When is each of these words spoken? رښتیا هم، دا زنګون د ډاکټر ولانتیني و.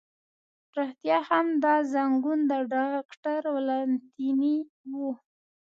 رښتیا 0.77 1.17
هم، 1.29 1.47
دا 1.63 1.75
زنګون 1.93 2.39
د 2.51 2.53
ډاکټر 2.73 3.41
ولانتیني 3.55 4.57
و. 4.99 4.99